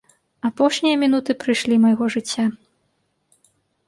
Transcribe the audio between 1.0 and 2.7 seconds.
мінуты прыйшлі майго жыцця.